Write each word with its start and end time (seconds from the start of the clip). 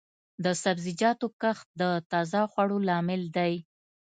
د 0.43 0.45
سبزیجاتو 0.63 1.27
کښت 1.41 1.67
د 1.81 1.83
تازه 2.11 2.41
خوړو 2.51 2.77
لامل 2.89 3.21
دی. 3.37 3.53